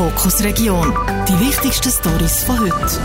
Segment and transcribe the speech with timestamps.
[0.00, 0.94] Fokus Region.
[1.28, 2.98] Die wichtigsten Stories von heute.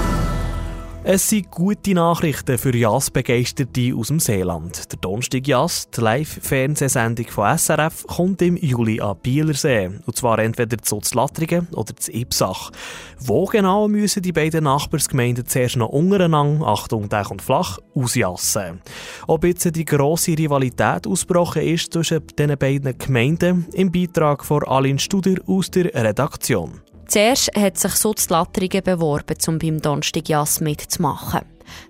[1.03, 4.91] Es sind gute Nachrichten für Jazz-Begeisterte aus dem Seeland.
[4.91, 9.91] Der Donnerstag Jazz, die Live-Fernsehsendung von SRF, kommt im Juli an Bielersee.
[10.05, 12.71] Und zwar entweder zu Zlattringen oder zu Ipsach.
[13.19, 18.81] Wo genau müssen die beiden Nachbarsgemeinden zuerst noch untereinander, Achtung, der kommt flach, ausjassen.
[19.27, 24.99] Ob jetzt die grosse Rivalität ausgebrochen ist zwischen den beiden Gemeinden, im Beitrag von Aline
[24.99, 26.81] Studer aus der Redaktion.
[27.07, 31.41] Zuerst hat sich Sutzlatteringen beworben, um beim Donnerstag mitzumachen.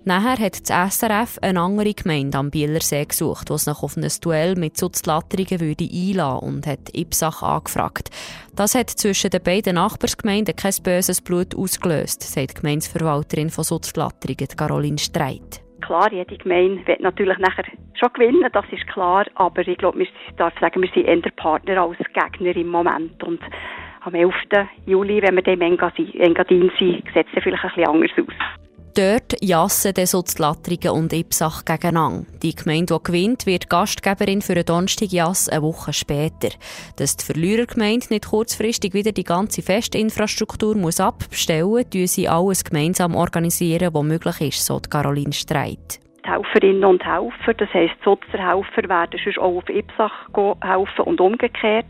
[0.03, 4.55] Nachher hat das SRF eine andere Gemeinde am Bielersee gesucht, die sich auf ein Duell
[4.55, 8.09] mit Sutzlatteringen würde einlassen und hat Ipsach angefragt.
[8.55, 14.47] Das hat zwischen den beiden Nachbarsgemeinden kein böses Blut ausgelöst, sagt die Gemeindeverwalterin von Sutzlatteringen,
[14.55, 15.61] Caroline Streit.
[15.81, 17.65] Klar, jede Gemeinde wird natürlich nachher
[17.99, 20.07] schon gewinnen, das ist klar, aber ich glaube, wir
[20.37, 23.39] darf sagen, wir sind eher Partner als Gegner im Moment und
[24.05, 24.33] am 11.
[24.85, 28.35] Juli, wenn wir dem Engadin sind, sieht es vielleicht ein bisschen anders aus.
[28.95, 30.23] Dort jassen dann so
[30.93, 32.25] und Ipsach gegeneinander.
[32.41, 36.55] Die Gemeinde, die gewinnt, wird Gastgeberin für einen Donnerstag Jass eine Woche später.
[36.97, 42.63] Dass die Verlierergemeinde nicht kurzfristig wieder die ganze Festinfrastruktur muss abbestellen muss, tun sie alles
[42.63, 45.99] gemeinsam organisieren, was möglich ist, so Caroline Streit.
[46.25, 50.29] Die Helferinnen und Helfer, das heisst, die Sotzerhelfer werden sonst auch auf Ipsach
[50.61, 51.85] helfen und umgekehrt.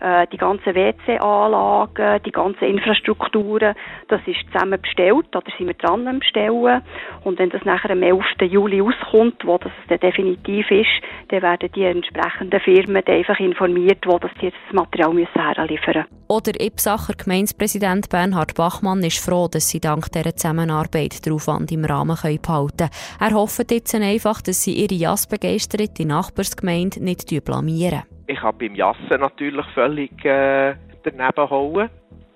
[0.00, 3.74] Äh, die ganzen WC-Anlagen, die ganzen Infrastrukturen,
[4.08, 6.82] das ist zusammen bestellt oder sind wir dran am Bestellen.
[7.24, 8.24] Und wenn das nachher am 11.
[8.42, 10.88] Juli auskommt, wo das dann definitiv ist,
[11.28, 16.18] dann werden die entsprechenden Firmen einfach informiert, wo das jetzt das Material müssen herliefern müssen.
[16.28, 21.84] Oder Ipsacher Gemeindepräsident Bernhard Bachmann ist froh, dass sie dank dieser Zusammenarbeit den Aufwand im
[21.84, 22.90] Rahmen behalten können.
[23.18, 28.02] Er hofft jetzt einfach, dass sie ihre Jassbegeisterte Nachbarsgemeinde nicht blamieren.
[28.28, 31.88] Ich kann beim Jassen natürlich völlig äh, daneben hauen.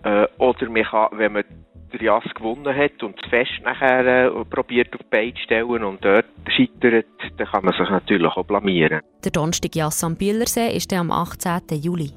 [0.05, 1.45] Äh, oder man kann, wenn man
[1.93, 6.03] den Jass gewonnen hat und das Fest nachher äh, probiert auf die Beine stellen und
[6.03, 7.05] dort scheitert,
[7.37, 9.03] dann kann man sich natürlich auch blamieren.
[9.23, 11.61] Der Donnerstag Jass am Bielersee ist am 18.
[11.83, 12.11] Juli.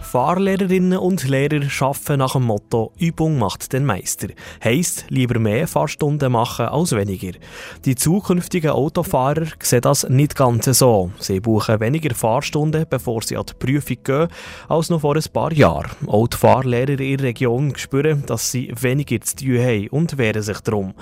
[0.00, 4.28] Fahrlehrerinnen und Lehrer arbeiten nach dem Motto Übung macht den Meister.
[4.64, 7.38] Heisst, lieber mehr Fahrstunden machen als weniger.
[7.84, 11.10] Die zukünftigen Autofahrer sehen das nicht ganz so.
[11.18, 14.28] Sie buchen weniger Fahrstunden, bevor sie an die Prüfung gehen,
[14.68, 15.90] als noch vor ein paar Jahren.
[16.06, 20.42] Auch die Fahrlehrer in ihrer Region spüren, dass sie weniger zu tun haben und wehren
[20.42, 20.94] sich darum.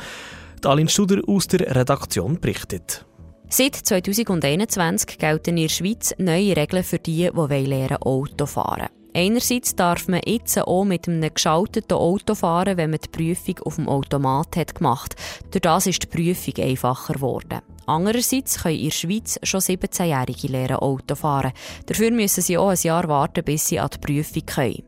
[0.65, 3.05] Aline Studer aus der Redaktion berichtet.
[3.49, 9.75] Seit 2021 gelten in der Schweiz neue Regeln für die, die lernen Auto fahren Einerseits
[9.75, 13.89] darf man jetzt auch mit einem geschalteten Auto fahren, wenn man die Prüfung auf dem
[13.89, 15.15] Automat hat gemacht.
[15.53, 17.61] Durch das ist die Prüfung einfacher geworden.
[17.87, 21.53] Andererseits können in der Schweiz schon 17-Jährige lernen Auto fahren.
[21.87, 24.83] Dafür müssen sie auch ein Jahr warten, bis sie an die Prüfung können.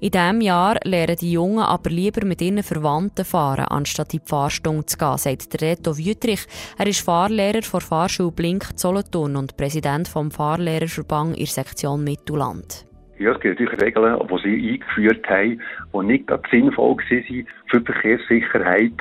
[0.00, 4.28] In diesem Jahr lernen die Jungen aber lieber mit ihren Verwandten fahren, anstatt in die
[4.28, 6.46] Fahrstunde zu gehen, sagt Reto Wüttrich.
[6.78, 12.86] Er ist Fahrlehrer von Fahrschule Blink Solothurn und Präsident vom Fahrlehrerverband in der Sektion Mittelland.
[13.18, 15.62] Ja, es gibt natürlich Regeln, die sie eingeführt haben,
[15.94, 18.92] die nicht sinnvoll waren für die Verkehrssicherheit.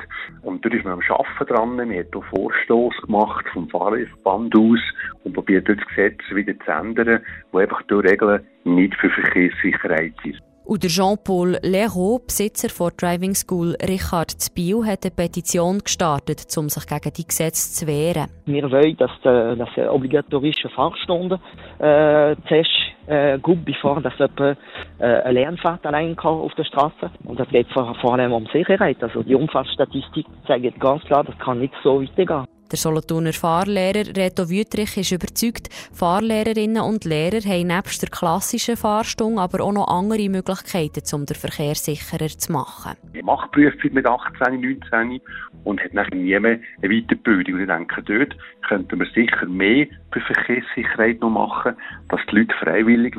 [0.42, 1.76] Und da ist man am Arbeiten dran.
[1.76, 4.80] Man hat auch Vorstoß gemacht vom Fahrerverband aus
[5.26, 7.20] und probiert das Gesetz wieder zu ändern,
[7.52, 10.40] wo einfach durch Regeln nicht für Verkehrssicherheit sind.
[10.66, 16.88] Und Jean-Paul Leroux, Besitzer der Driving School Richard Zbiel, hat eine Petition gestartet, um sich
[16.88, 18.31] gegen die Gesetze zu wehren.
[18.48, 21.40] Wir wollen, dass, die, dass die obligatorische Fahrstunde
[21.78, 22.72] äh, zuerst
[23.06, 24.58] äh, gut, bevor dass jemand
[24.98, 27.12] äh, eine Lernfahrt allein kann auf der Straße.
[27.26, 28.97] Und das geht vor, vor allem um Sicherheit.
[29.03, 32.46] Also die Unfallstatistik zeigt ganz klar, das kann nicht so weitergehen.
[32.72, 39.40] Der Solothurner Fahrlehrer Reto Wüttrich ist überzeugt, Fahrlehrerinnen und Lehrer haben nebst der klassischen Fahrstunde
[39.40, 42.94] aber auch noch andere Möglichkeiten, um den Verkehr sicherer zu machen.
[43.14, 45.22] Ich mache Prüfung mit 18, 19
[45.64, 47.56] und hat nachher nie mehr eine Weiterbildung.
[47.56, 48.36] Und ich denke, dort
[48.68, 51.76] könnten wir sicher mehr für Verkehrssicherheit noch machen,
[52.09, 53.16] dass die Leute freiwillig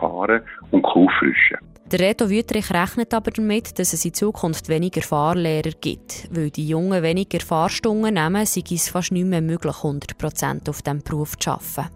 [0.00, 0.42] fahren
[0.72, 6.28] und auffrischen der Reto Wüttrich rechnet aber damit, dass es in Zukunft weniger Fahrlehrer gibt.
[6.30, 11.02] Weil die Jungen weniger Fahrstunden nehmen, sei es fast nicht mehr möglich, 100% auf diesem
[11.02, 11.94] Beruf zu arbeiten.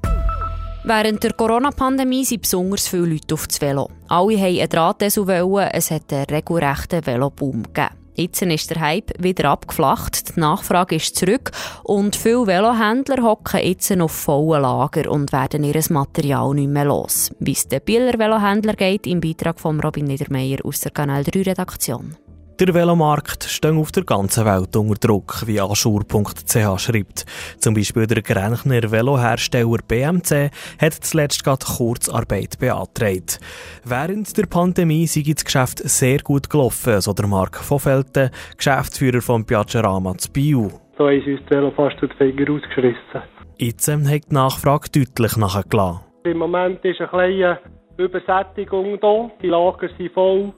[0.84, 3.88] Während der Corona-Pandemie sind besonders viele Leute auf das Velo.
[4.08, 5.28] Alle wollten einen Drahtesel,
[5.72, 8.01] es hat einen regelrechten Veloboom gegeben.
[8.14, 11.50] Jetzt ist der Hype wieder abgeflacht, die Nachfrage ist zurück
[11.82, 17.30] und viele Velohändler hocken jetzt auf vollen Lager und werden ihr Material nicht mehr los.
[17.38, 21.42] Wie es den Bieler Velohändler geht, im Beitrag von Robin Niedermeyer aus der Kanal 3
[21.42, 22.16] Redaktion.
[22.60, 27.24] Der Velomarkt steht auf der ganzen Welt unter Druck, wie Aschur.ch schreibt.
[27.58, 30.50] Zum Beispiel der Grenchner Velohersteller BMC
[30.80, 33.40] hat zuletzt gerade Kurzarbeit beantragt.
[33.84, 39.22] Während der Pandemie sei das Geschäft sehr gut gelaufen, so der Mark von Felten, Geschäftsführer
[39.22, 40.68] von Piacerama zu Biu.
[40.98, 43.22] So ist uns das Velo fast durch die Finger ausgeschissen.
[43.56, 46.00] Jetzt hat die Nachfrage deutlich nachgelassen.
[46.24, 47.58] Im Moment ist eine kleine
[47.96, 50.52] Übersättigung da, die Lager sind voll.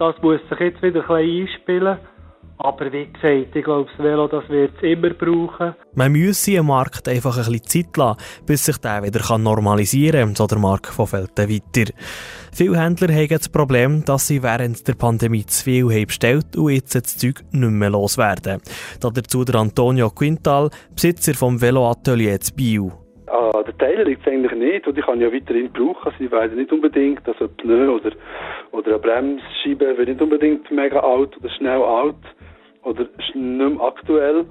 [0.00, 1.98] Das muss sich jetzt wieder ein bisschen einspielen.
[2.56, 5.74] Aber wie gesagt, ich glaube, das Velo das wird es immer brauchen.
[5.94, 10.34] Man müsse im Markt einfach ein bisschen Zeit lassen, bis sich der wieder normalisieren kann,
[10.34, 11.92] so der Mark von Felten weiter.
[12.50, 16.70] Viele Händler haben das Problem, dass sie während der Pandemie zu viel haben bestellt und
[16.70, 18.62] jetzt das Zeug nicht mehr loswerden.
[19.00, 23.09] Dazu der Antonio Quintal, Besitzer vom Veloatelier zu Bio.
[23.30, 26.12] Ah, der Teil liegt es eigentlich nicht und ich kann ja weiterhin brauchen.
[26.18, 28.10] Sie werden nicht unbedingt, also Pneu oder,
[28.72, 32.16] oder eine Bremsscheibe wird nicht unbedingt mega alt oder schnell alt
[32.82, 34.46] oder nicht mehr aktuell.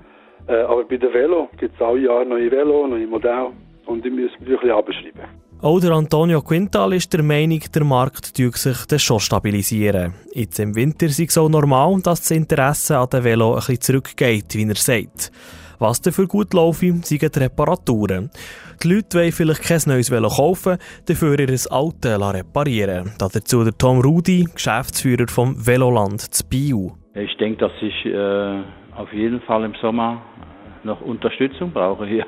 [0.47, 3.51] Äh, aber bei den Velo gibt es alle Jahre neue Velo, neue Modelle
[3.85, 5.49] und die müssen wir ein bisschen abschreiben.
[5.61, 10.13] Auch der Antonio Quintal ist der Meinung, der Markt sich das schon stabilisieren.
[10.31, 13.81] Jetzt im Winter ist es so normal, dass das Interesse an den Velo ein bisschen
[13.81, 15.33] zurückgeht, wie er sagt.
[15.79, 18.29] Was dafür gut laufe, sind die Reparaturen.
[18.83, 20.77] Die Leute wollen vielleicht kein neues Velo kaufen,
[21.07, 26.91] dafür ihr Auto reparieren Dazu der Tom Rudi, Geschäftsführer vom Veloland zu Biu.
[27.13, 28.61] Ich denke, dass ich äh,
[28.93, 30.21] auf jeden Fall im Sommer
[30.83, 32.25] noch Unterstützung brauche hier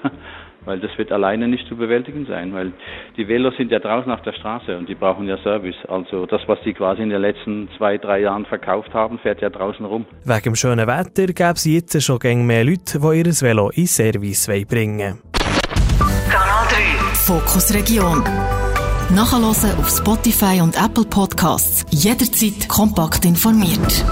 [0.65, 2.71] weil das wird alleine nicht zu bewältigen sein, weil
[3.17, 5.75] die Velos sind ja draußen auf der Straße und die brauchen ja Service.
[5.87, 9.49] Also das, was die quasi in den letzten zwei, drei Jahren verkauft haben, fährt ja
[9.49, 10.05] draußen rum.
[10.23, 13.87] Wegen dem schönen Wetter gäbe es jetzt schon gegen mehr Leute, die ihr Velo in
[13.87, 15.19] Service bringen
[16.29, 18.23] Kanal 3 Fokus Region.
[19.13, 21.85] Nachhören auf Spotify und Apple Podcasts.
[21.91, 24.05] Jederzeit kompakt informiert.